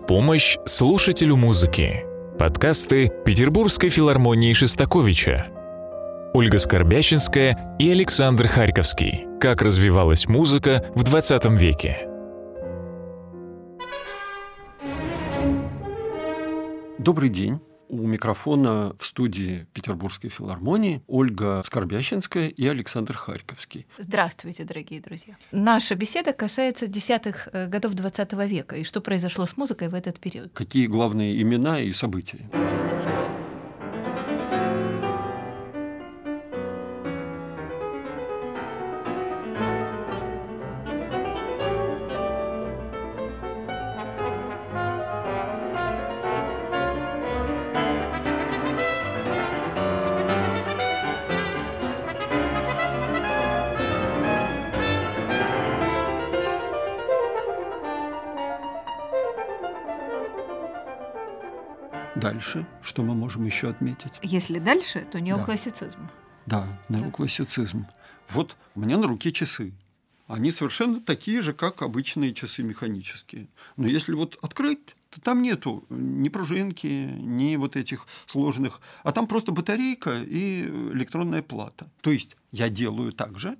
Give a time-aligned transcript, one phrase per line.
[0.00, 2.04] Помощь слушателю музыки.
[2.38, 5.48] Подкасты Петербургской филармонии Шестаковича.
[6.34, 9.26] Ольга Скорбящинская и Александр Харьковский.
[9.40, 12.08] Как развивалась музыка в 20 веке.
[16.98, 17.60] Добрый день.
[17.88, 23.86] У микрофона в студии Петербургской филармонии Ольга Скорбящинская и Александр Харьковский.
[23.98, 25.34] Здравствуйте, дорогие друзья.
[25.52, 30.18] Наша беседа касается десятых э, годов XX века и что произошло с музыкой в этот
[30.18, 30.52] период.
[30.52, 32.50] Какие главные имена и события?
[62.96, 64.14] Что мы можем еще отметить?
[64.22, 66.08] Если дальше, то неоклассицизм.
[66.46, 67.86] Да, неоклассицизм.
[68.30, 69.74] Вот мне на руке часы.
[70.26, 73.48] Они совершенно такие же, как обычные часы механические.
[73.76, 79.26] Но если вот открыть, то там нету ни пружинки, ни вот этих сложных, а там
[79.26, 80.62] просто батарейка и
[80.94, 81.90] электронная плата.
[82.00, 83.58] То есть я делаю так же,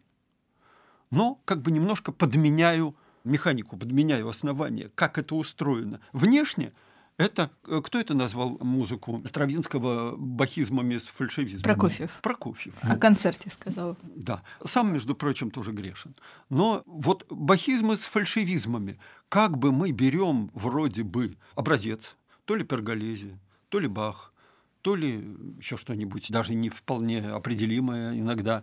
[1.10, 6.00] но как бы немножко подменяю механику, подменяю основание, как это устроено.
[6.14, 6.72] Внешне–
[7.18, 11.62] это э, кто это назвал музыку Стравинского бахизмами с фальшивизмом?
[11.62, 12.10] Прокофьев.
[12.22, 12.74] Прокофьев.
[12.82, 13.96] О концерте сказал.
[14.02, 14.42] Да.
[14.64, 16.14] Сам, между прочим, тоже грешен.
[16.50, 18.98] Но вот бахизмы с фальшивизмами.
[19.28, 24.32] Как бы мы берем вроде бы образец, то ли Перголези, то ли Бах,
[24.82, 28.62] то ли еще что-нибудь, даже не вполне определимое иногда,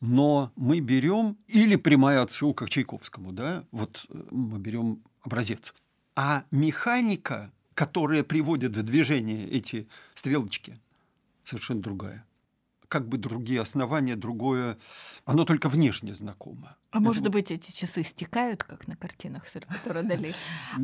[0.00, 5.72] но мы берем или прямая отсылка к Чайковскому, да, вот э, мы берем образец.
[6.14, 10.78] А механика которая приводит в движение эти стрелочки,
[11.44, 12.26] совершенно другая.
[12.88, 14.76] Как бы другие основания, другое,
[15.24, 16.76] оно только внешне знакомо.
[16.90, 20.34] А Это может быть, эти часы стекают, как на картинах Сальватора Дали?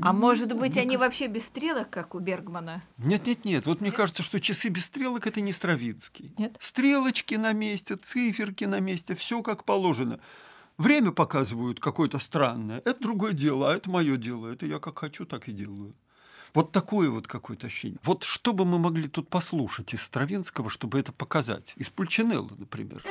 [0.00, 2.82] А может быть, они вообще без стрелок, как у Бергмана?
[2.97, 3.66] Нет, нет, нет.
[3.66, 6.32] Вот мне кажется, что часы без стрелок это не Стравинский.
[6.38, 6.56] Нет?
[6.60, 10.19] Стрелочки на месте, циферки на месте, все как положено.
[10.78, 12.78] Время показывают какое-то странное.
[12.87, 14.47] Это другое дело, а это мое дело.
[14.47, 15.94] Это я как хочу, так и делаю.
[16.54, 17.98] Вот такое вот какое-то ощущение.
[18.03, 21.72] Вот что бы мы могли тут послушать из Стравинского, чтобы это показать?
[21.76, 23.04] Из Пульчинелла, например.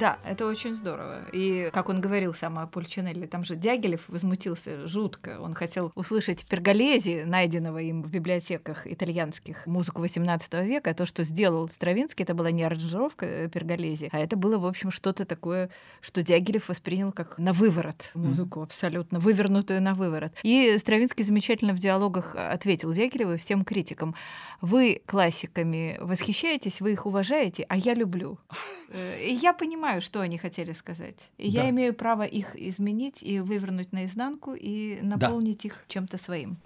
[0.00, 1.22] Да, это очень здорово.
[1.32, 5.40] И, как он говорил сам о Пульчинелли, там же Дягилев возмутился жутко.
[5.40, 10.94] Он хотел услышать Перголези, найденного им в библиотеках итальянских, музыку XVIII века.
[10.94, 14.92] То, что сделал Стравинский, это была не аранжировка э, Перголези, а это было, в общем,
[14.92, 15.70] что-то такое,
[16.00, 18.64] что Дягилев воспринял как на выворот музыку, mm-hmm.
[18.64, 20.32] абсолютно вывернутую на выворот.
[20.44, 24.14] И Стравинский замечательно в диалогах ответил Дягилеву и всем критикам.
[24.60, 28.38] Вы классиками восхищаетесь, вы их уважаете, а я люблю.
[28.92, 31.30] Э, и я понимаю, понимаю, что они хотели сказать.
[31.38, 31.62] И да.
[31.62, 35.68] я имею право их изменить и вывернуть наизнанку и наполнить да.
[35.68, 36.58] их чем-то своим.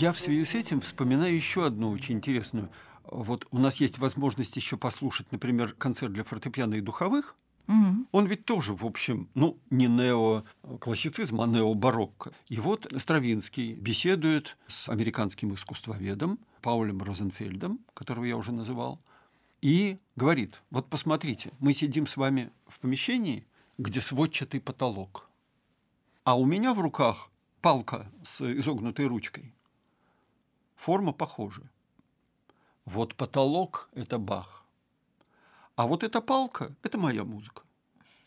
[0.00, 2.70] Я в связи с этим вспоминаю еще одну очень интересную.
[3.02, 7.34] Вот у нас есть возможность еще послушать, например, концерт для фортепиано и духовых.
[7.66, 8.06] Угу.
[8.12, 12.32] Он ведь тоже, в общем, ну, не неоклассицизм, а необарокко.
[12.48, 19.00] И вот Стравинский беседует с американским искусствоведом Паулем Розенфельдом, которого я уже называл,
[19.62, 23.46] и говорит, вот посмотрите, мы сидим с вами в помещении,
[23.78, 25.28] где сводчатый потолок,
[26.22, 27.30] а у меня в руках
[27.60, 29.52] палка с изогнутой ручкой
[30.78, 31.62] форма похожа.
[32.84, 34.64] вот потолок– это Бах,
[35.76, 37.62] а вот эта палка– это моя музыка.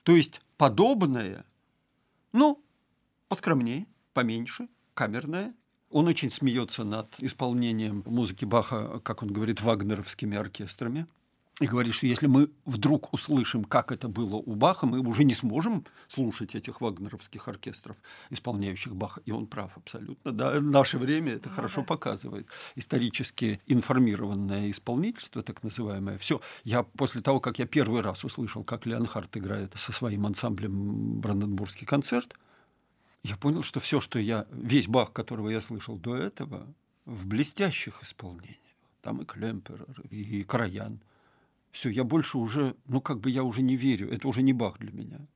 [0.03, 1.45] То есть подобное,
[2.33, 2.63] ну,
[3.27, 5.53] поскромнее, поменьше, камерное.
[5.89, 11.07] Он очень смеется над исполнением музыки Баха, как он говорит, вагнеровскими оркестрами–
[11.61, 15.35] и говорит, что если мы вдруг услышим, как это было у Баха, мы уже не
[15.35, 17.97] сможем слушать этих вагнеровских оркестров,
[18.31, 19.21] исполняющих Баха.
[19.25, 20.31] И он прав абсолютно.
[20.31, 21.87] Да, наше время это ну, хорошо да.
[21.87, 22.47] показывает.
[22.75, 26.17] Исторически информированное исполнительство, так называемое.
[26.17, 26.41] Все.
[26.63, 31.85] Я после того, как я первый раз услышал, как Леонхард играет со своим ансамблем Бранденбургский
[31.85, 32.33] концерт,
[33.23, 36.65] я понял, что все, что я, весь Бах, которого я слышал до этого,
[37.05, 38.57] в блестящих исполнениях.
[39.03, 41.01] Там и Клемпер, и Краян–
[41.71, 44.77] все, я больше уже, ну как бы я уже не верю, это уже не Бах
[44.79, 45.27] для меня.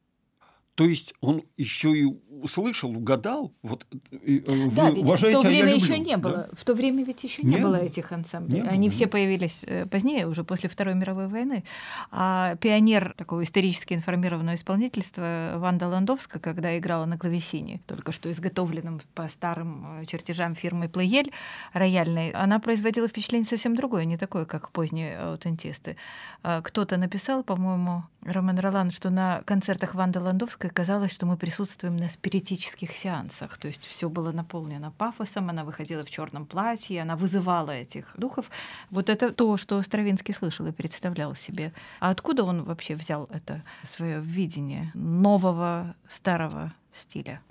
[0.76, 2.06] То есть он еще и
[2.42, 3.54] услышал, угадал.
[3.64, 6.34] Вот, э, да, ведь уважаете, в то время а еще не было.
[6.34, 6.50] Да?
[6.52, 8.62] В то время ведь еще не, не было этих ансамблей.
[8.62, 11.64] Не Они было, все появились э, позднее, уже после Второй мировой войны.
[12.12, 19.00] А пионер такого исторически информированного исполнительства Ванда Ландовска, когда играла на клавесине, только что изготовленном
[19.14, 21.32] по старым э, чертежам фирмы Плеель
[21.72, 25.96] рояльной, она производила впечатление совсем другое, не такое, как поздние аутентисты.
[26.44, 31.38] А кто-то написал, по-моему, Роман Ролан, что на концертах Ванды Ландовской Высоцкой казалось, что мы
[31.38, 33.58] присутствуем на спиритических сеансах.
[33.58, 38.50] То есть все было наполнено пафосом, она выходила в черном платье, она вызывала этих духов.
[38.90, 41.72] Вот это то, что Стравинский слышал и представлял себе.
[42.00, 47.42] А откуда он вообще взял это свое видение нового старого стиля?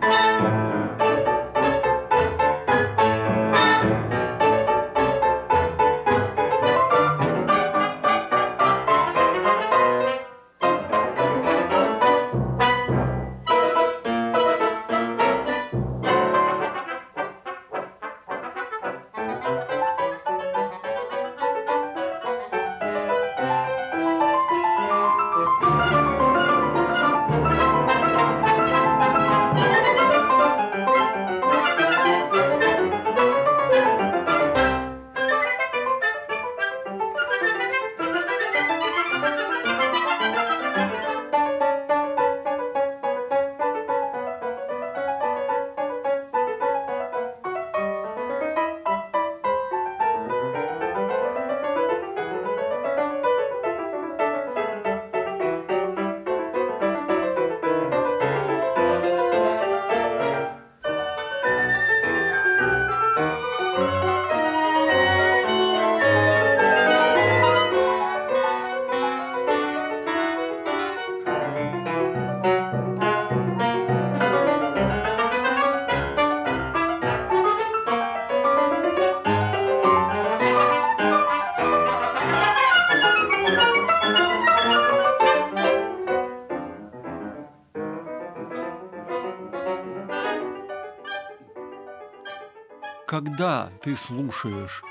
[93.84, 94.82] Ты слушаешь,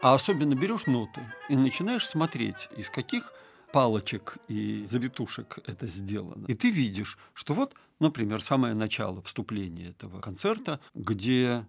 [0.00, 3.32] а особенно берешь ноты и начинаешь смотреть, из каких
[3.72, 6.46] палочек и завитушек это сделано.
[6.48, 11.64] И ты видишь, что вот, например, самое начало вступления этого концерта, где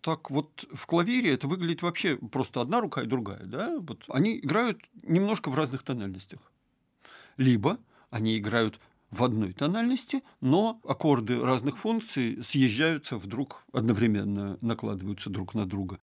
[0.00, 3.78] так вот в клавире это выглядит вообще просто одна рука и другая, да?
[3.78, 6.40] Вот они играют немножко в разных тональностях.
[7.36, 7.78] Либо
[8.10, 15.66] они играют в одной тональности, но аккорды разных функций съезжаются вдруг одновременно, накладываются друг на
[15.66, 15.98] друга.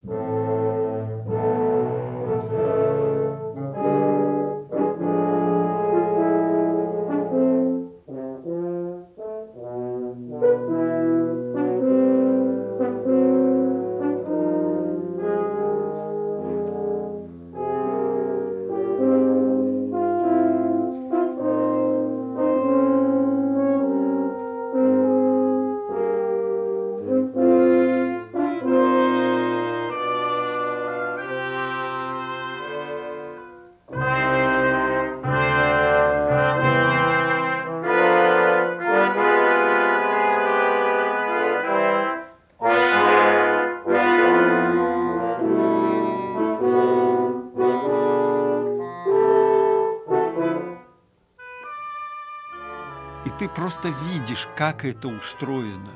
[53.57, 55.89] Просто видишь, как это устроено,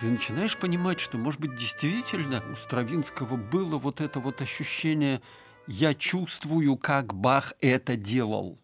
[0.00, 5.20] ты начинаешь понимать, что, может быть, действительно у Стравинского было вот это вот ощущение
[5.66, 8.58] «я чувствую, как Бах это делал».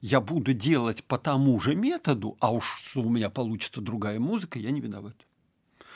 [0.00, 4.58] Я буду делать по тому же методу, а уж что у меня получится другая музыка,
[4.58, 5.26] я не виноват.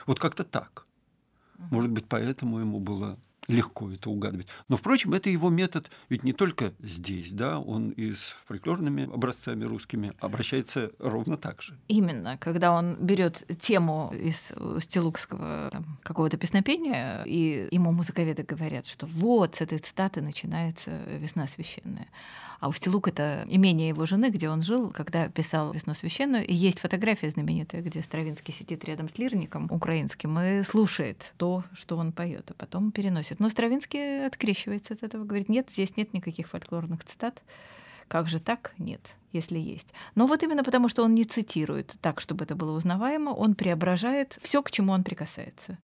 [0.05, 0.87] Вот как-то так.
[1.71, 3.19] Может быть, поэтому ему было
[3.49, 4.47] легко это угадывать.
[4.69, 9.65] Но, впрочем, это его метод ведь не только здесь, да, он и с фольклорными образцами
[9.65, 11.77] русскими обращается ровно так же.
[11.89, 15.71] Именно, когда он берет тему из стилукского
[16.03, 22.09] какого-то песнопения, и ему музыковеды говорят, что вот с этой цитаты начинается «Весна священная».
[22.61, 26.45] А Устилук— это имение его жены, где он жил, когда писал «Весну священную».
[26.45, 31.97] И есть фотография знаменитая, где Стравинский сидит рядом с лирником украинским и слушает то, что
[31.97, 33.39] он поет, а потом переносит.
[33.39, 37.43] Но Стравинский открещивается от этого, говорит, нет, здесь нет никаких фольклорных цитат.
[38.09, 38.73] Как же так?
[38.79, 39.89] Нет, если есть.
[40.17, 44.39] Но вот именно потому, что он не цитирует так, чтобы это было узнаваемо, он преображает
[44.43, 45.79] все, к чему он прикасается.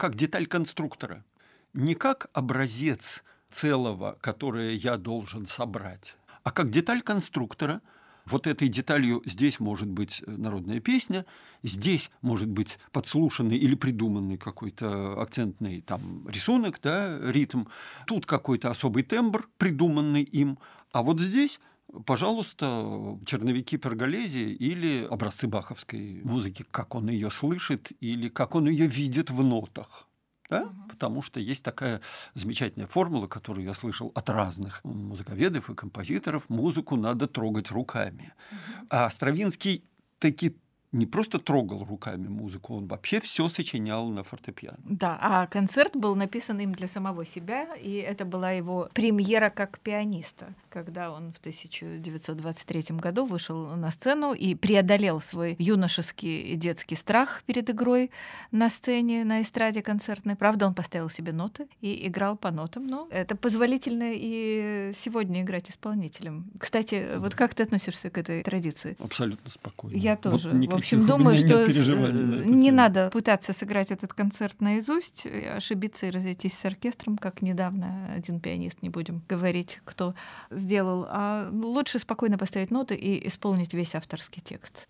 [0.00, 1.26] Как деталь конструктора,
[1.74, 7.82] не как образец целого, которое я должен собрать, а как деталь конструктора.
[8.24, 11.26] Вот этой деталью здесь может быть народная песня,
[11.62, 17.64] здесь может быть подслушанный или придуманный какой-то акцентный там рисунок, да, ритм,
[18.06, 20.58] тут какой-то особый тембр, придуманный им,
[20.92, 21.60] а вот здесь
[22.06, 28.86] пожалуйста, черновики Перголези или образцы баховской музыки, как он ее слышит или как он ее
[28.86, 30.06] видит в нотах.
[30.48, 30.62] Да?
[30.62, 30.88] Угу.
[30.88, 32.00] Потому что есть такая
[32.34, 36.48] замечательная формула, которую я слышал от разных музыковедов и композиторов.
[36.48, 38.32] Музыку надо трогать руками.
[38.50, 38.86] Угу.
[38.90, 39.84] А Стравинский
[40.18, 40.56] таки
[40.92, 44.78] не просто трогал руками музыку, он вообще все сочинял на фортепиано.
[44.84, 49.78] Да, а концерт был написан им для самого себя, и это была его премьера как
[49.78, 56.96] пианиста, когда он в 1923 году вышел на сцену и преодолел свой юношеский и детский
[56.96, 58.10] страх перед игрой
[58.50, 60.34] на сцене, на эстраде концертной.
[60.34, 65.70] Правда, он поставил себе ноты и играл по нотам, но это позволительно и сегодня играть
[65.70, 66.50] исполнителем.
[66.58, 68.96] Кстати, вот как ты относишься к этой традиции?
[68.98, 69.96] Абсолютно спокойно.
[69.96, 70.50] Я тоже.
[70.50, 76.64] Вот общем, думаю, что не надо пытаться сыграть этот концерт наизусть, ошибиться и разойтись с
[76.64, 80.14] оркестром, как недавно один пианист, не будем говорить, кто
[80.50, 84.88] сделал, а лучше спокойно поставить ноты и исполнить весь авторский текст.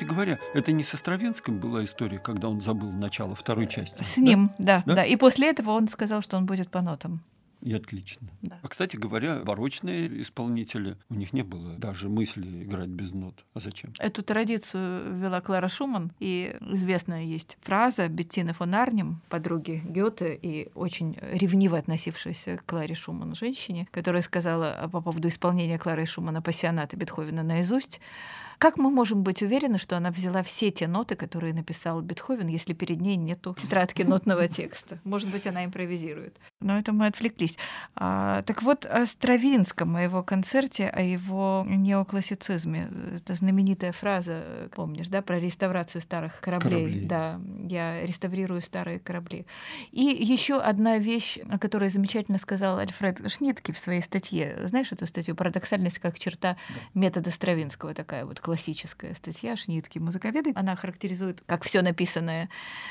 [0.00, 4.02] Кстати говоря, это не со Стравинским была история, когда он забыл начало второй части.
[4.02, 4.94] С ним, да, Да?
[4.94, 5.04] да.
[5.04, 7.20] И после этого он сказал, что он будет по нотам.
[7.60, 8.28] И отлично.
[8.40, 8.58] Да.
[8.62, 13.44] А, кстати говоря, барочные исполнители, у них не было даже мысли играть без нот.
[13.52, 13.92] А зачем?
[13.98, 20.70] Эту традицию ввела Клара Шуман, и известная есть фраза Беттины фон Арнем, подруги Гёте и
[20.74, 26.96] очень ревниво относившейся к Кларе Шуман женщине, которая сказала по поводу исполнения Клары Шумана пассионата
[26.96, 28.00] Бетховена наизусть,
[28.60, 32.74] как мы можем быть уверены, что она взяла все те ноты, которые написал Бетховен, если
[32.74, 35.00] перед ней нету тетрадки нотного текста?
[35.02, 36.36] Может быть, она импровизирует.
[36.60, 37.56] Но это мы отвлеклись.
[37.96, 42.90] А, так вот, о Стравинском, о его концерте, о его неоклассицизме.
[43.16, 46.84] Это знаменитая фраза, помнишь, да, про реставрацию старых кораблей.
[46.84, 47.06] Кораблей.
[47.06, 49.46] Да, я реставрирую старые корабли.
[49.90, 54.58] И еще одна вещь, о которой замечательно сказал Альфред Шнитке в своей статье.
[54.64, 56.58] Знаешь эту статью «Парадоксальность как черта
[56.92, 60.52] метода Стравинского», такая вот классическая статья Шнитки музыковеды.
[60.54, 62.50] Она характеризует, как все написанное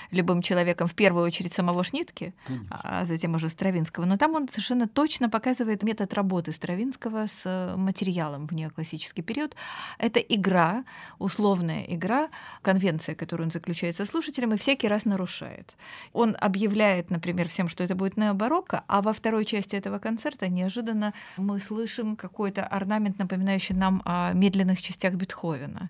[0.10, 2.80] любым человеком, в первую очередь самого Шнитки, Конечно.
[2.82, 4.06] а затем уже Стравинского.
[4.06, 9.54] Но там он совершенно точно показывает метод работы Стравинского с э, материалом в неоклассический период.
[9.98, 10.86] Это игра,
[11.20, 12.30] условная игра,
[12.62, 15.76] конвенция, которую он заключает со слушателем, и всякий раз нарушает.
[16.14, 21.14] Он объявляет, например, всем, что это будет необарокко, а во второй части этого концерта неожиданно
[21.36, 25.90] мы слышим какой-то орнамент, напоминающий нам о медленных частях Бетховена.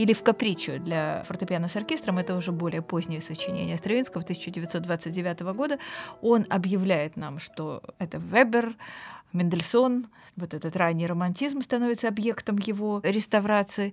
[0.00, 5.78] Или в «Капричо» для фортепиано с оркестром, это уже более позднее сочинение Стравинского 1929 года,
[6.22, 8.76] он объявляет нам, что это Вебер,
[9.34, 13.92] Мендельсон, вот этот ранний романтизм становится объектом его реставрации,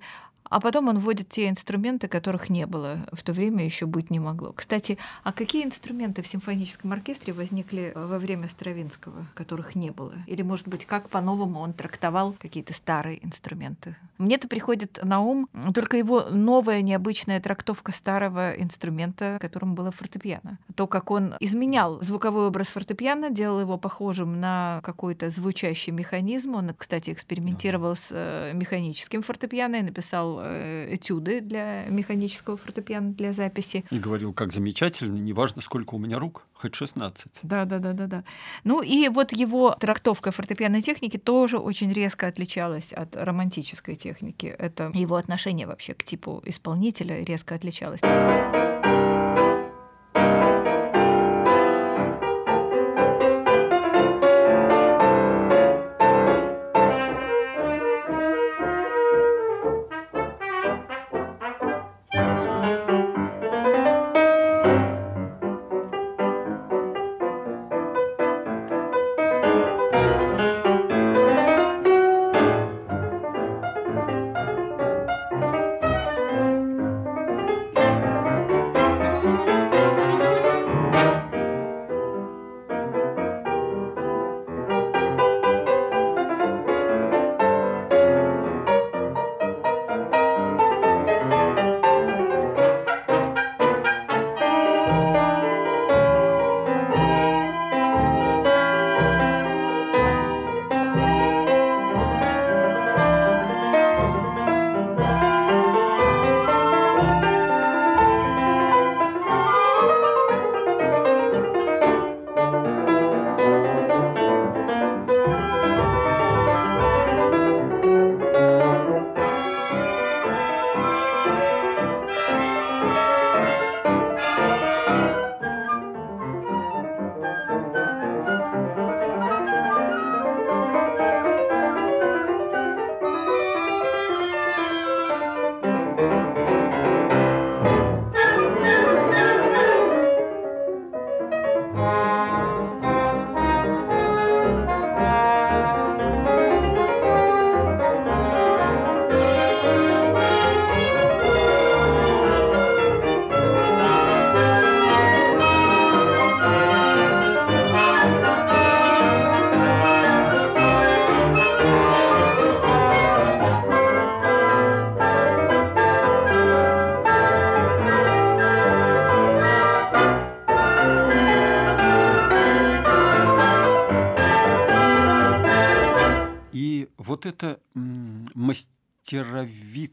[0.50, 4.20] а потом он вводит те инструменты, которых не было, в то время еще быть не
[4.20, 4.52] могло.
[4.54, 10.14] Кстати, а какие инструменты в симфоническом оркестре возникли во время Стравинского, которых не было?
[10.28, 13.96] Или, может быть, как по-новому он трактовал какие-то старые инструменты?
[14.18, 20.58] Мне-то приходит на ум только его новая необычная трактовка старого инструмента, которым было фортепиано.
[20.76, 26.56] То, как он изменял звуковой образ фортепиано, делал его похожим на какой-то звучащий механизм.
[26.56, 33.34] Он, кстати, экспериментировал с э, механическим фортепиано и написал э, этюды для механического фортепиано для
[33.34, 33.86] записи.
[33.92, 37.40] И говорил, как замечательно, неважно, сколько у меня рук, хоть 16.
[37.44, 38.24] Да, да, да, да, да.
[38.64, 44.48] Ну и вот его трактовка фортепианной техники тоже очень резко отличалась от романтической техники.
[44.48, 48.02] Это его отношение вообще к типу исполнителя резко отличалось.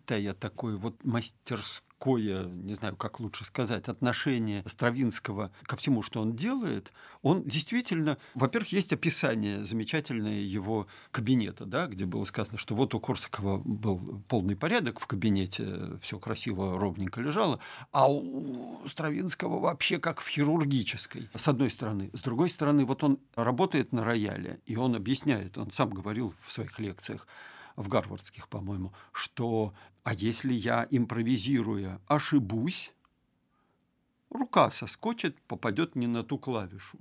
[0.04, 6.36] Мастеровитое такое, вот мастерское не знаю, как лучше сказать, отношение Стравинского ко всему, что он
[6.36, 12.92] делает, он действительно, во-первых, есть описание замечательное его кабинета, да, где было сказано, что вот
[12.94, 17.58] у Корсакова был полный порядок в кабинете, все красиво, ровненько лежало,
[17.90, 22.10] а у Стравинского вообще как в хирургической, с одной стороны.
[22.12, 26.52] С другой стороны, вот он работает на рояле, и он объясняет, он сам говорил в
[26.52, 27.26] своих лекциях,
[27.76, 29.72] в гарвардских, по-моему, что
[30.04, 32.92] «а если я, импровизируя, ошибусь,
[34.30, 36.98] рука соскочит, попадет не на ту клавишу».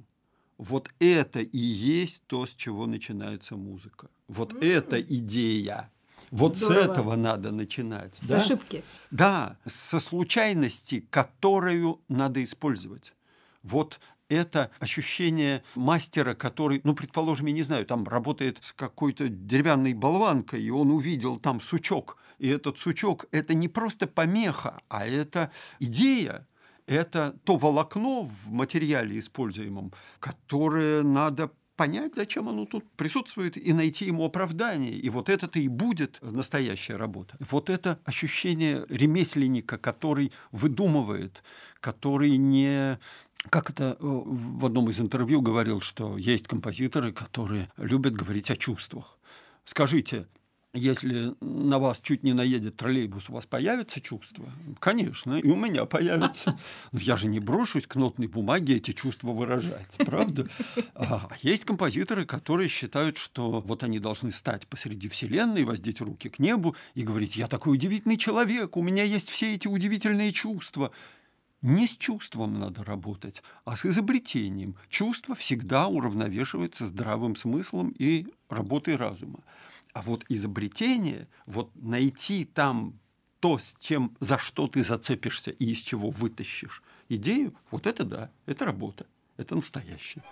[0.57, 4.09] Вот это и есть то, с чего начинается музыка.
[4.27, 4.65] Вот mm.
[4.65, 5.91] эта идея.
[6.31, 6.73] Вот Здорово.
[6.73, 8.15] с этого надо начинать.
[8.15, 8.37] С да?
[8.37, 8.83] ошибки.
[9.11, 13.13] Да, со случайности, которую надо использовать.
[13.61, 19.93] Вот это ощущение мастера, который, ну, предположим, я не знаю, там работает с какой-то деревянной
[19.93, 25.51] болванкой, и он увидел там сучок, и этот сучок– это не просто помеха, а это
[25.79, 26.47] идея,
[26.85, 34.05] это то волокно в материале используемом, которое надо понять, зачем оно тут присутствует, и найти
[34.05, 34.91] ему оправдание.
[34.91, 37.35] И вот это-то и будет настоящая работа.
[37.39, 41.43] Вот это ощущение ремесленника, который выдумывает,
[41.79, 42.99] который не
[43.49, 48.55] как это э, в одном из интервью говорил, что есть композиторы, которые любят говорить о
[48.55, 49.19] чувствах.
[49.65, 50.27] Скажите,
[50.73, 54.51] если на вас чуть не наедет троллейбус, у вас появится чувство?
[54.79, 56.59] Конечно, и у меня появится.
[56.91, 60.47] Но я же не брошусь к нотной бумаге эти чувства выражать, правда?
[60.95, 66.39] А есть композиторы, которые считают, что вот они должны стать посреди Вселенной, воздеть руки к
[66.39, 70.91] небу и говорить, я такой удивительный человек, у меня есть все эти удивительные чувства.
[71.61, 74.75] Не с чувством надо работать, а с изобретением.
[74.89, 79.39] Чувство всегда уравновешивается здравым смыслом и работой разума.
[79.93, 82.99] А вот изобретение, вот найти там
[83.39, 88.31] то, с чем, за что ты зацепишься и из чего вытащишь идею, вот это да,
[88.45, 89.05] это работа,
[89.37, 90.23] это настоящее.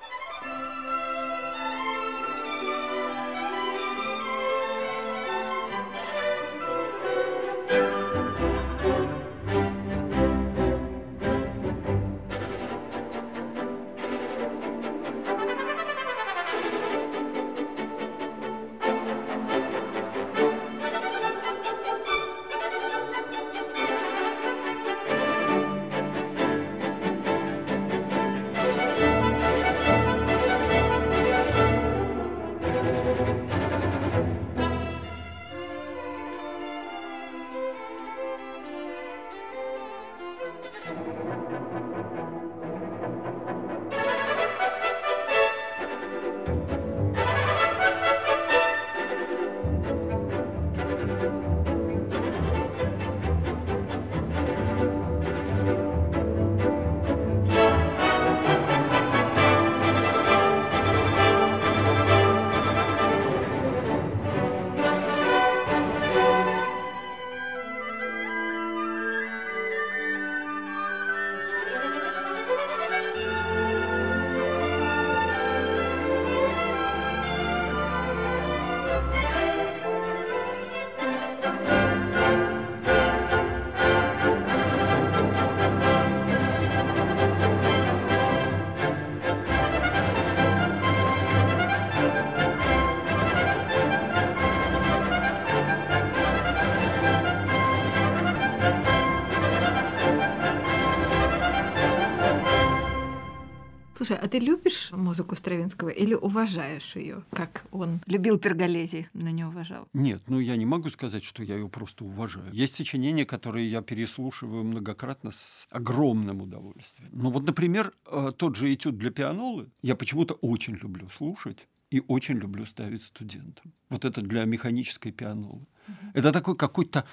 [104.01, 109.43] Слушай, а ты любишь музыку Стравинского или уважаешь ее, как он любил Перголези, но не
[109.43, 109.87] уважал?
[109.93, 112.51] Нет, ну я не могу сказать, что я ее просто уважаю.
[112.51, 117.11] Есть сочинения, которые я переслушиваю многократно с огромным удовольствием.
[117.13, 122.01] Ну вот, например, э, тот же этюд для пианолы я почему-то очень люблю слушать и
[122.07, 123.71] очень люблю ставить студентам.
[123.89, 125.67] Вот это для механической пианолы.
[125.87, 126.11] Угу.
[126.15, 127.05] Это такой какой-то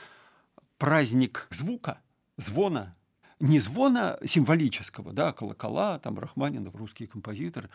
[0.78, 2.00] праздник звука,
[2.38, 2.96] звона,
[3.40, 7.70] не звона символического, да, колокола, там Рахманинов, русские композиторы,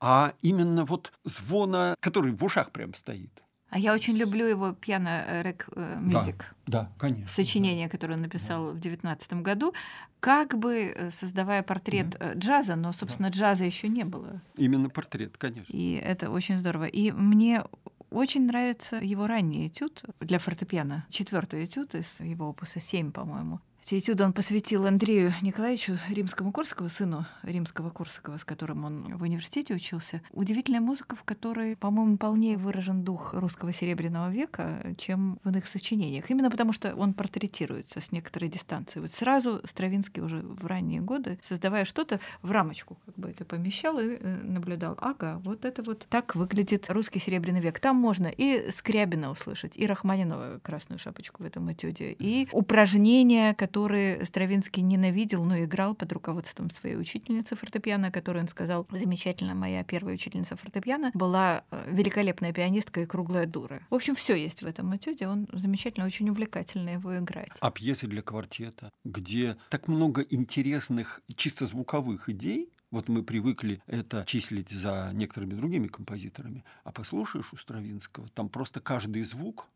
[0.00, 3.42] а именно вот звона, который в ушах прям стоит.
[3.68, 6.54] А я очень люблю его пьяно рек мюзик.
[6.66, 7.28] Да, да, конечно.
[7.28, 8.72] Сочинение, которое он написал да.
[8.72, 9.74] в девятнадцатом году,
[10.20, 12.32] как бы э, создавая портрет да.
[12.32, 13.36] Э, джаза, но, собственно, да.
[13.36, 14.40] джаза еще не было.
[14.56, 15.72] Именно портрет, конечно.
[15.72, 16.84] И это очень здорово.
[16.84, 17.64] И мне
[18.10, 21.04] очень нравится его ранний этюд для фортепиано.
[21.10, 23.60] Четвертый этюд из его опуса 7, по-моему.
[23.86, 29.22] Эти этюды он посвятил Андрею Николаевичу Римскому Корсакову, сыну Римского Корсакова, с которым он в
[29.22, 30.22] университете учился.
[30.32, 36.28] Удивительная музыка, в которой, по-моему, полнее выражен дух русского серебряного века, чем в иных сочинениях.
[36.32, 38.98] Именно потому, что он портретируется с некоторой дистанции.
[38.98, 44.00] Вот сразу Стравинский уже в ранние годы, создавая что-то в рамочку, как бы это помещал
[44.00, 44.98] и э, наблюдал.
[45.00, 47.78] Ага, вот это вот так выглядит русский серебряный век.
[47.78, 53.75] Там можно и Скрябина услышать, и Рахманинова красную шапочку в этом этюде, и упражнения, которые
[53.76, 59.84] который Стравинский ненавидел, но играл под руководством своей учительницы фортепиано, которую он сказал, замечательно, моя
[59.84, 63.82] первая учительница фортепиано была э, великолепная пианистка и круглая дура.
[63.90, 67.52] В общем, все есть в этом этюде, он замечательно, очень увлекательно его играет.
[67.60, 74.24] А пьесы для квартета, где так много интересных чисто звуковых идей, вот мы привыкли это
[74.26, 79.68] числить за некоторыми другими композиторами, а послушаешь у Стравинского, там просто каждый звук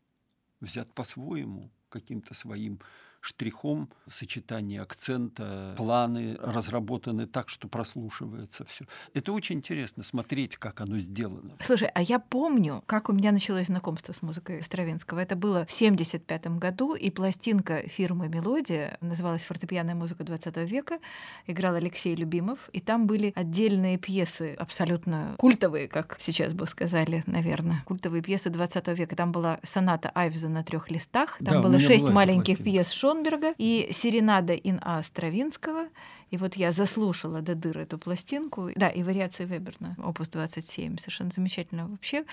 [0.59, 2.79] взят по-своему, каким-то своим
[3.21, 8.85] штрихом, сочетание акцента, планы разработаны так, что прослушивается все.
[9.13, 11.55] Это очень интересно смотреть, как оно сделано.
[11.63, 15.19] Слушай, а я помню, как у меня началось знакомство с музыкой Стравинского.
[15.19, 20.99] Это было в 75 году, и пластинка фирмы «Мелодия» называлась «Фортепианная музыка 20 века»,
[21.45, 27.83] играл Алексей Любимов, и там были отдельные пьесы, абсолютно культовые, как сейчас бы сказали, наверное,
[27.85, 29.15] культовые пьесы 20 века.
[29.15, 33.89] Там была соната Айвза на трех листах, там Да, было шесть маленьких пьес Шонберга и
[33.91, 35.87] серенада ин А Стравинского.
[36.31, 38.69] И вот я заслушала до дыр эту пластинку.
[38.75, 40.97] Да, и вариации Веберна, опус 27.
[40.97, 41.87] Совершенно замечательно.
[41.87, 42.23] Вообще,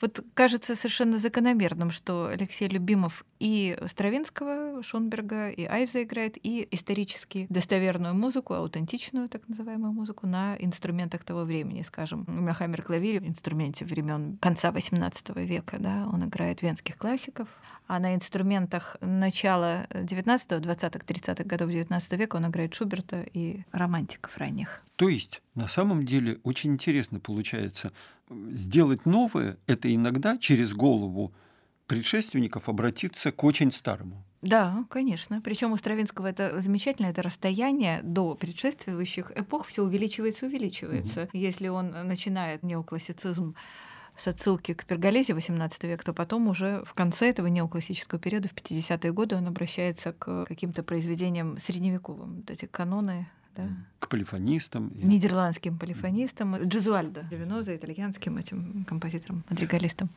[0.00, 7.46] вот кажется совершенно закономерным, что Алексей Любимов и Стравинского, Шонберга, и Айвза играет, и исторически
[7.50, 14.38] достоверную музыку, аутентичную так называемую музыку на инструментах того времени, скажем, на хаммер-клавире, инструменте времен
[14.40, 17.48] конца XVIII века, да, он играет венских классиков,
[17.88, 24.36] а на инструментах начала 19-го, 20-х, 30-х годов 19 века он играет Шуберта и романтиков
[24.38, 24.82] ранних.
[24.96, 27.92] То есть, на самом деле, очень интересно получается
[28.50, 31.32] сделать новое, это иногда через голову
[31.86, 34.22] предшественников обратиться к очень старому.
[34.42, 35.40] Да, конечно.
[35.40, 41.28] Причем у Стравинского это замечательно, это расстояние до предшествующих эпох все увеличивается, увеличивается.
[41.32, 43.56] Если он начинает неоклассицизм
[44.16, 48.54] с отсылки к Перголезе XVIII век, то потом уже в конце этого неоклассического периода, в
[48.54, 52.36] 50-е годы, он обращается к каким-то произведениям средневековым.
[52.36, 54.90] Вот эти каноны, да, К полифонистам.
[54.94, 60.10] нидерландским полифонистам, Джезуальдо Девиноза, итальянским этим композитором, мадригалистом.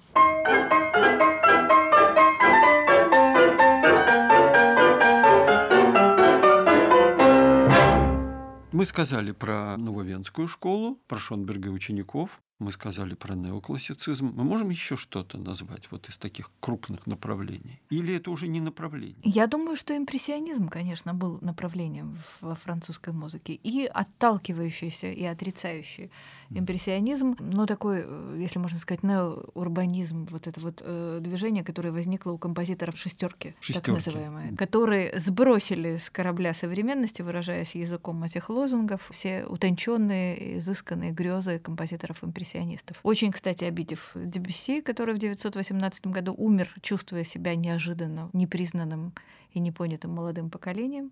[8.72, 14.32] Мы сказали про нововенскую школу, про Шонберга и учеников, мы сказали про неоклассицизм.
[14.36, 17.82] Мы можем еще что-то назвать вот из таких крупных направлений?
[17.90, 19.18] Или это уже не направление?
[19.24, 23.54] Я думаю, что импрессионизм, конечно, был направлением во французской музыке.
[23.54, 26.12] И отталкивающийся, и отрицающий
[26.54, 32.32] импрессионизм, ну, такой, э, если можно сказать, неоурбанизм, вот это вот э, движение, которое возникло
[32.32, 39.46] у композиторов шестерки, так называемые, которые сбросили с корабля современности, выражаясь языком этих лозунгов, все
[39.46, 43.00] утонченные, изысканные грезы композиторов-импрессионистов.
[43.04, 49.14] Очень, кстати, обидев Дебюсси, который в 918 году умер, чувствуя себя неожиданно непризнанным
[49.54, 51.12] и непонятым молодым поколением.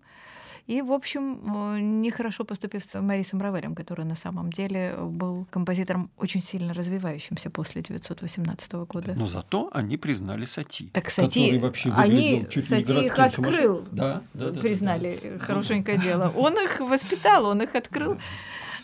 [0.66, 1.40] И, в общем,
[1.74, 7.50] э, нехорошо поступив с Марисом Равелем, который на самом деле был композитором очень сильно развивающимся
[7.50, 9.14] после 918 года.
[9.16, 10.88] Но зато они признали Сати.
[10.92, 13.84] Так который Сати, вообще они, чуть Сати их открыл.
[13.90, 15.38] Да, да, да, да, признали да.
[15.38, 16.32] хорошенькое дело.
[16.36, 18.18] Он их воспитал, он их открыл.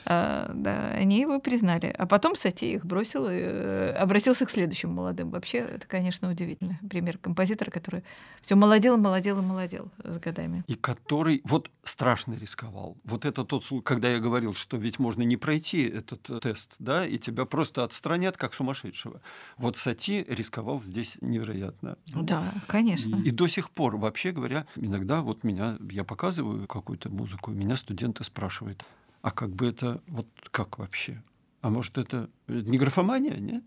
[0.09, 1.93] А, да, они его признали.
[1.99, 5.31] А потом Сати их бросил и э, обратился к следующим молодым.
[5.31, 6.79] Вообще, это, конечно, удивительно.
[6.89, 8.05] Пример композитора, который
[8.41, 10.63] все молодел, молодел и молодел с годами.
[10.69, 12.97] И который вот страшно рисковал.
[13.03, 16.77] Вот это тот случай, когда я говорил, что ведь можно не пройти этот э, тест,
[16.79, 19.21] да, и тебя просто отстранят как сумасшедшего.
[19.57, 21.99] Вот Сати рисковал здесь невероятно.
[22.07, 23.17] Да, конечно.
[23.17, 27.77] И, и до сих пор, вообще говоря, иногда вот меня, я показываю какую-то музыку, меня
[27.77, 28.85] студенты спрашивают,
[29.27, 31.21] а как бы это, вот как вообще?
[31.61, 33.65] А может, это не графомания, нет?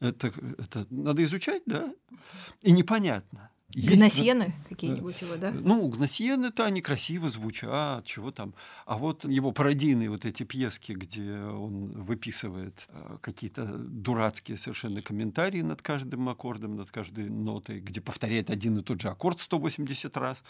[0.00, 0.26] Это,
[0.58, 1.94] это надо изучать, да?
[2.60, 3.50] И непонятно.
[3.74, 5.50] Есть Гносьены какие-нибудь его, да?
[5.52, 8.54] ну, Гносьен-то они красиво звучат, чего там.
[8.86, 15.60] А вот его пародийные вот эти пьески, где он выписывает э, какие-то дурацкие совершенно комментарии
[15.60, 20.42] над каждым аккордом, над каждой нотой, где повторяет один и тот же аккорд 180 раз.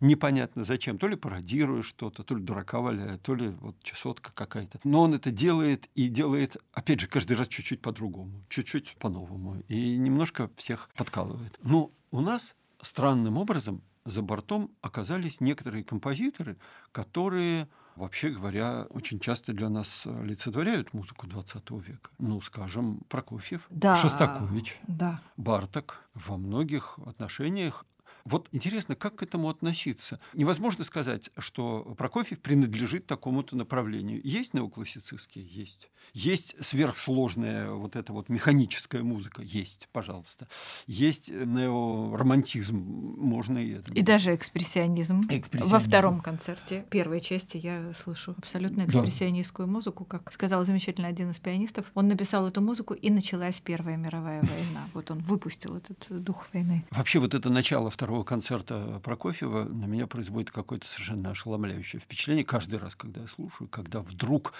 [0.00, 0.98] Непонятно зачем.
[0.98, 4.80] То ли пародируя что-то, то ли дурака валяет, то ли вот чесотка какая-то.
[4.84, 9.62] Но он это делает и делает, опять же, каждый раз чуть-чуть по-другому, чуть-чуть по-новому.
[9.68, 11.58] И немножко всех подкалывает.
[11.62, 12.54] Ну, у нас
[12.86, 16.56] странным образом за бортом оказались некоторые композиторы,
[16.92, 22.10] которые вообще говоря, очень часто для нас олицетворяют музыку XX века.
[22.18, 25.20] Ну, скажем, Прокофьев, да, Шостакович, да.
[25.36, 26.02] Барток.
[26.14, 27.84] Во многих отношениях
[28.26, 30.20] вот интересно, как к этому относиться?
[30.34, 34.20] Невозможно сказать, что Прокофьев принадлежит такому-то направлению.
[34.24, 35.46] Есть неоклассицистские?
[35.46, 35.88] Есть.
[36.12, 39.42] Есть сверхсложная вот эта вот механическая музыка?
[39.42, 40.48] Есть, пожалуйста.
[40.86, 42.76] Есть неоромантизм?
[42.76, 43.92] Можно и это.
[43.92, 45.22] И даже экспрессионизм.
[45.28, 45.72] экспрессионизм.
[45.72, 49.72] Во втором концерте первой части я слышу абсолютно экспрессионистскую да.
[49.72, 50.04] музыку.
[50.04, 54.88] Как сказал замечательно один из пианистов, он написал эту музыку, и началась Первая мировая война.
[54.94, 56.84] Вот он выпустил этот дух войны.
[56.90, 62.46] Вообще вот это начало второго первого концерта Прокофьева на меня производит какое-то совершенно ошеломляющее впечатление
[62.46, 64.54] каждый раз, когда я слушаю, когда вдруг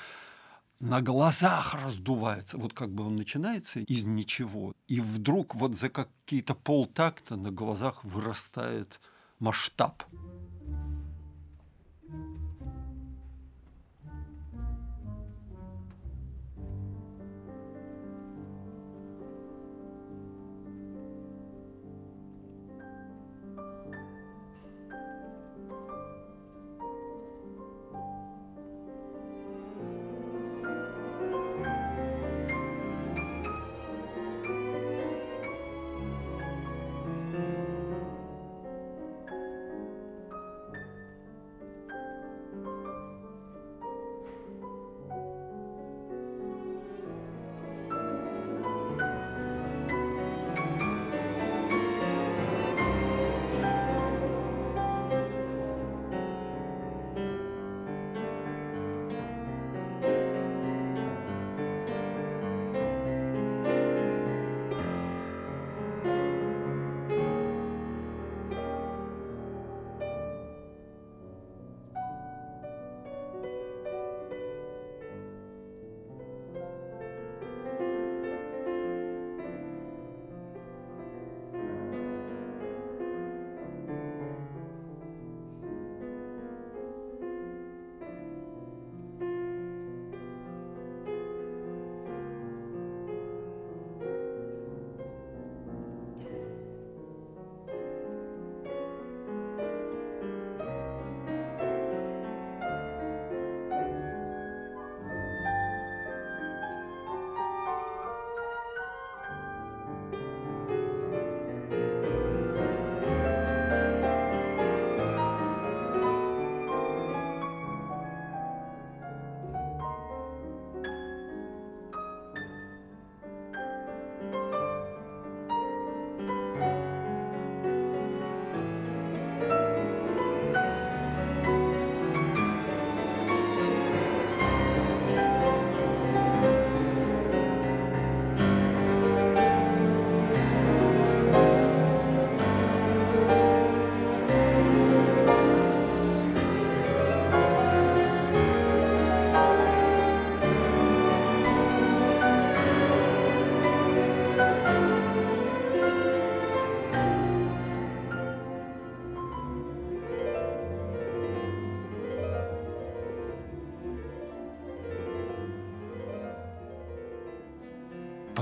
[0.79, 6.55] на глазах раздувается, вот как бы он начинается из ничего, и вдруг вот за какие-то
[6.55, 9.01] полтакта на глазах вырастает
[9.39, 10.03] масштаб.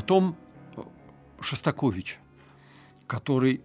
[0.04, 0.36] Потом
[0.76, 0.82] э,
[1.40, 2.18] Шостакович,
[3.06, 3.62] который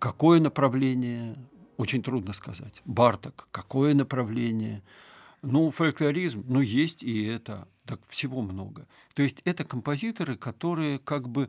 [0.00, 1.36] какое направление,
[1.76, 2.82] очень трудно сказать.
[2.84, 4.82] Барток, какое направление.
[5.40, 7.68] Ну, фольклоризм, ну, есть и это.
[7.84, 8.88] Так всего много.
[9.14, 11.48] То есть это композиторы, которые как бы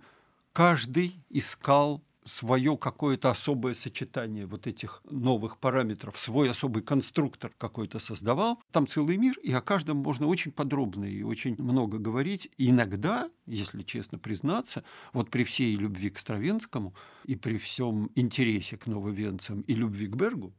[0.54, 8.62] каждый искал свое какое-то особое сочетание вот этих новых параметров, свой особый конструктор какой-то создавал.
[8.72, 12.50] Там целый мир, и о каждом можно очень подробно и очень много говорить.
[12.58, 16.94] И иногда, если честно признаться, вот при всей любви к Стравинскому
[17.26, 20.54] и при всем интересе к нововенцам и любви к Бергу,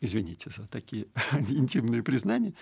[0.00, 1.06] извините за такие
[1.48, 2.54] интимные признания,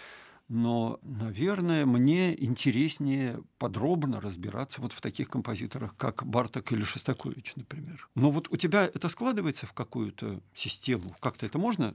[0.49, 8.09] но, наверное, мне интереснее подробно разбираться вот в таких композиторах, как Барток или Шостакович, например.
[8.15, 11.17] Но вот у тебя это складывается в какую-то систему?
[11.21, 11.95] Как-то это можно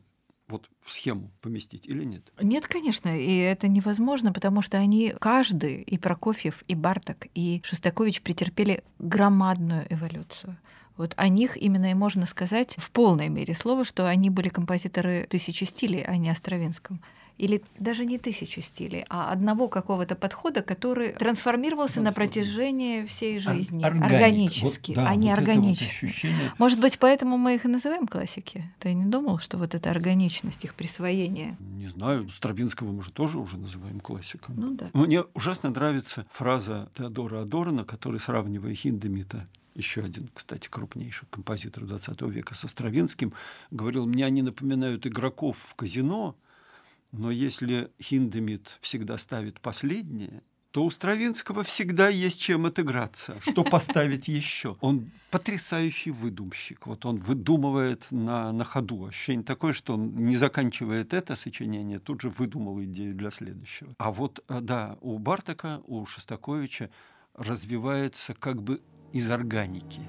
[0.50, 2.30] вот в схему поместить или нет?
[2.42, 8.22] Нет, конечно, и это невозможно, потому что они каждый, и Прокофьев, и Барток, и Шостакович
[8.22, 10.58] претерпели громадную эволюцию.
[10.98, 15.26] Вот о них именно и можно сказать в полной мере слова, что они были композиторы
[15.30, 17.00] тысячи стилей, а не о.
[17.38, 23.84] Или даже не тысячи стилей, а одного какого-то подхода, который трансформировался на протяжении всей жизни,
[23.84, 24.12] Органик.
[24.12, 25.84] органически, вот, да, а не вот органично.
[25.84, 26.52] Это вот ощущение...
[26.58, 28.72] Может быть, поэтому мы их и называем классики?
[28.80, 31.58] Ты не думал, что вот эта органичность их присвоения?
[31.60, 34.56] Не знаю, Стравинского мы же тоже уже называем классиком.
[34.56, 34.90] Ну да.
[34.94, 42.30] Мне ужасно нравится фраза Теодора Адорна, который, сравнивая Хиндемита еще один, кстати, крупнейший композитор XX
[42.30, 43.34] века со Стравинским,
[43.72, 46.36] говорил, мне они напоминают игроков в казино,
[47.12, 54.30] но если Хиндемит всегда ставит последнее, то у Стравинского всегда есть чем отыграться, что поставить
[54.30, 54.78] еще.
[54.80, 56.88] Он потрясающий выдумщик.
[56.88, 59.06] Вот он выдумывает на, на ходу.
[59.06, 63.94] Ощущение такое, что он не заканчивает это сочинение, тут же выдумал идею для следующего.
[63.98, 66.90] А вот, э, да, у Бартака, у Шостаковича
[67.36, 68.82] развивается как бы
[69.12, 70.02] из органики.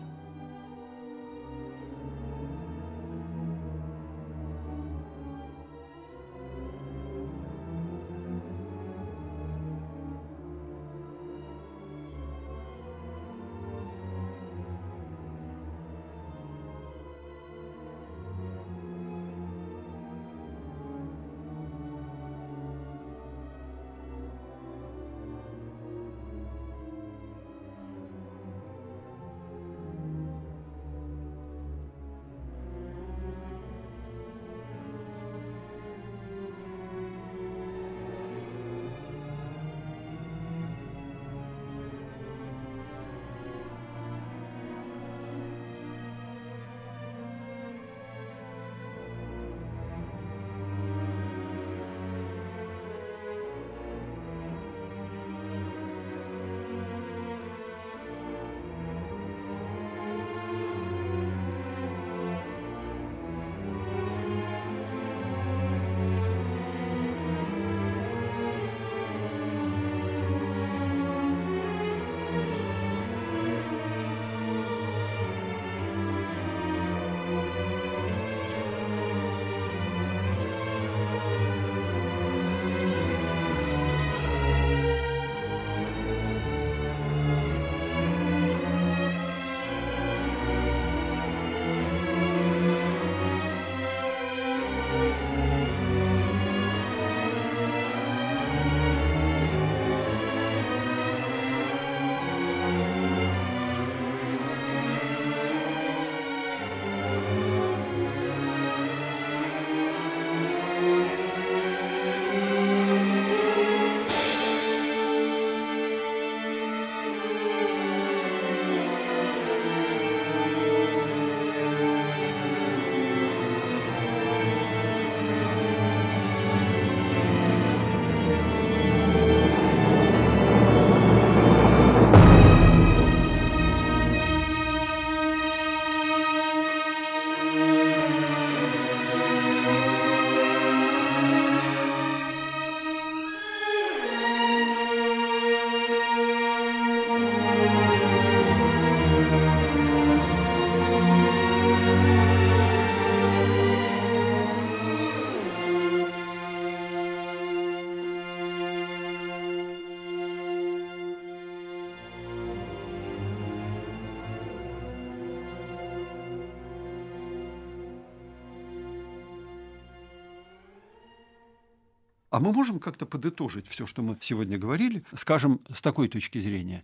[172.33, 176.83] А мы можем как-то подытожить все, что мы сегодня говорили, скажем, с такой точки зрения.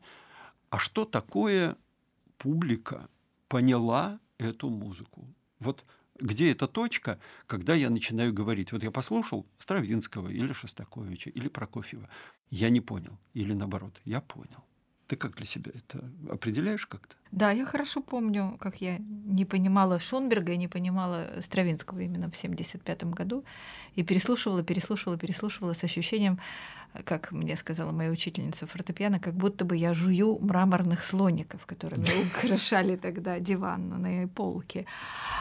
[0.69, 1.79] А что такое
[2.37, 3.09] публика
[3.49, 5.27] поняла эту музыку?
[5.59, 5.87] Вот
[6.21, 12.11] где эта точка, когда я начинаю говорить, вот я послушал Стравинского или Шостаковича или Прокофьева,
[12.51, 14.68] я не понял, или наоборот, я понял.
[15.09, 17.17] Ты как для себя это определяешь как-то?
[17.33, 22.37] Да, я хорошо помню, как я не понимала Шонберга и не понимала Стравинского именно в
[22.37, 23.43] 1975 году.
[23.95, 26.39] И переслушивала, переслушивала, переслушивала с ощущением,
[27.05, 32.97] как мне сказала моя учительница фортепиано, как будто бы я жую мраморных слоников, которыми украшали
[32.97, 34.85] тогда диван на полке.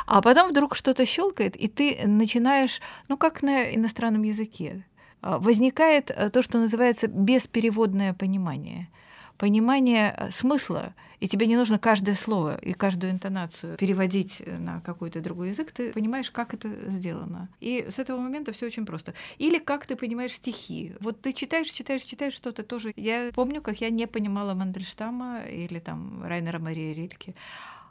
[0.06, 4.86] А потом вдруг что-то щелкает, и ты начинаешь, ну как на иностранном языке,
[5.22, 8.88] возникает то, что называется беспереводное понимание–
[9.38, 14.82] понимание э, смысла, и тебе не нужно каждое слово и каждую интонацию переводить э, на
[14.82, 17.50] какой-то другой язык, ты понимаешь, как это сделано.
[17.60, 19.14] И с этого момента все очень просто.
[19.38, 20.94] Или как ты понимаешь стихи.
[21.00, 22.94] Вот ты читаешь, читаешь, читаешь что-то тоже.
[22.96, 27.34] Я помню, как я не понимала Мандельштама или там Райнера Мария Рильке.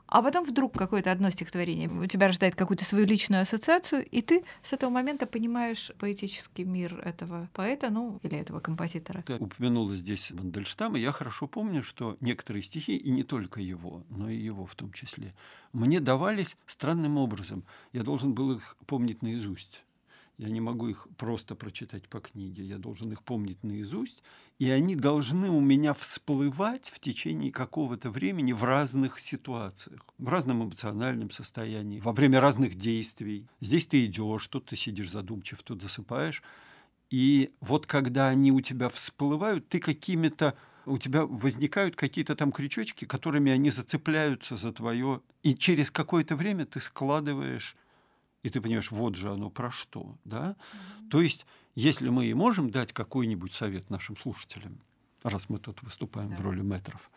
[0.07, 4.45] А потом вдруг какое-то одно стихотворение у тебя рождает какую-то свою личную ассоциацию, и ты
[4.63, 9.23] с этого момента понимаешь поэтический мир этого поэта, ну, или этого композитора.
[9.27, 10.99] Ты упомянула здесь Мандельштама.
[10.99, 14.93] Я хорошо помню, что некоторые стихи, и не только его, но и его в том
[14.93, 15.35] числе,
[15.73, 17.65] мне давались странным образом.
[17.93, 19.83] Я должен был их помнить наизусть.
[20.39, 24.23] Я не могу их просто прочитать по книге, я должен их помнить наизусть,
[24.59, 30.65] и они должны у меня всплывать в течение какого-то времени в разных ситуациях, в разном
[30.65, 33.47] эмоциональном состоянии, во время разных действий.
[33.61, 36.43] Здесь ты идешь, тут ты сидишь задумчив, тут засыпаешь.
[37.11, 40.55] И вот когда они у тебя всплывают, ты какими-то
[40.87, 46.65] у тебя возникают какие-то там крючочки, которыми они зацепляются за твое, и через какое-то время
[46.65, 47.77] ты складываешь
[48.47, 50.55] и ты понимаешь, вот же оно про что, да?
[50.55, 51.09] Mm-hmm.
[51.11, 51.47] То есть,
[51.77, 54.81] если мы и можем дать какой-нибудь совет нашим слушателям,
[55.23, 56.37] раз мы тут выступаем да.
[56.37, 57.11] в роли метров,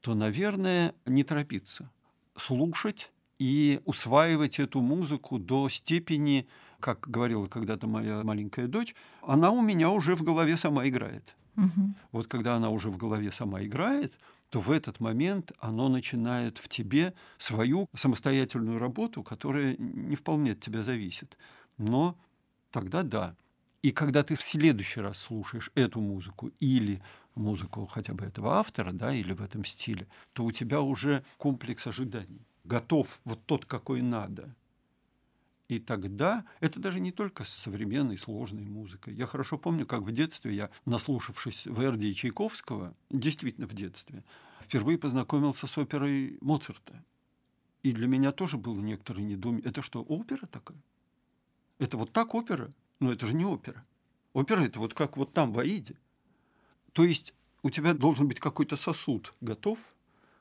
[0.00, 1.90] то, наверное, не торопиться,
[2.34, 6.48] слушать и усваивать эту музыку до степени,
[6.80, 11.36] как говорила когда-то моя маленькая дочь, она у меня уже в голове сама играет.
[11.56, 11.94] Угу.
[12.12, 16.68] Вот когда она уже в голове сама играет, то в этот момент оно начинает в
[16.68, 21.36] тебе свою самостоятельную работу, которая не вполне от тебя зависит.
[21.76, 22.16] Но
[22.70, 23.36] тогда да.
[23.82, 27.00] И когда ты в следующий раз слушаешь эту музыку или
[27.36, 31.86] музыку хотя бы этого автора, да, или в этом стиле, то у тебя уже комплекс
[31.86, 32.44] ожиданий.
[32.64, 34.54] Готов вот тот, какой надо.
[35.68, 39.14] И тогда это даже не только с современной сложной музыкой.
[39.14, 44.24] Я хорошо помню, как в детстве я, наслушавшись Верди и Чайковского, действительно в детстве,
[44.62, 47.04] впервые познакомился с оперой Моцарта.
[47.82, 49.68] И для меня тоже было некоторое недоумение.
[49.70, 50.78] Это что, опера такая?
[51.78, 52.72] Это вот так опера?
[53.00, 53.84] Но это же не опера.
[54.32, 55.96] Опера– это вот как вот там в Аиде.
[56.92, 59.78] То есть у тебя должен быть какой-то сосуд готов–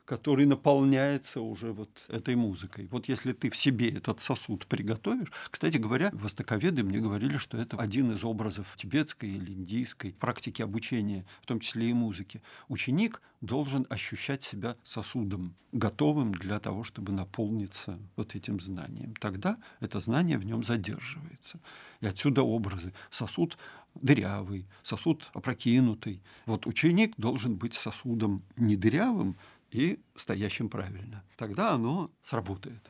[0.07, 2.87] который наполняется уже вот этой музыкой.
[2.91, 7.75] Вот если ты в себе этот сосуд приготовишь, кстати говоря, востоковеды мне говорили, что это
[7.75, 12.41] один из образов тибетской или индийской практики обучения, в том числе и музыки.
[12.69, 19.13] Ученик должен ощущать себя сосудом, готовым для того, чтобы наполниться вот этим знанием.
[19.19, 21.59] Тогда это знание в нем задерживается.
[21.99, 22.93] И отсюда образы.
[23.11, 23.57] Сосуд
[24.01, 26.21] дырявый, сосуд опрокинутый.
[26.45, 29.35] Вот ученик должен быть сосудом не дырявым,
[29.71, 31.23] и стоящим правильно.
[31.35, 32.89] Тогда оно сработает.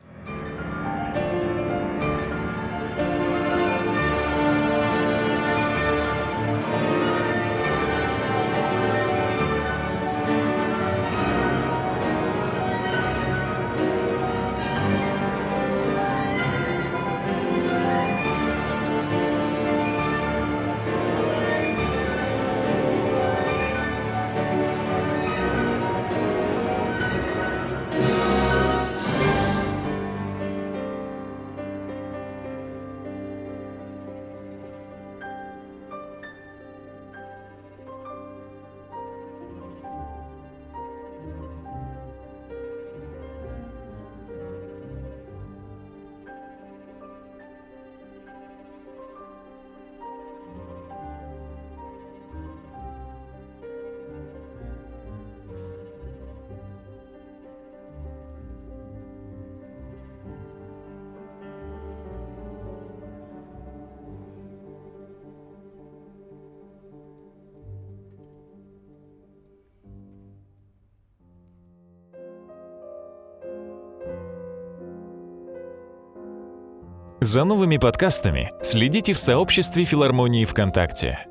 [77.28, 81.26] За новыми подкастами следите в сообществе филармонии ВКонтакте.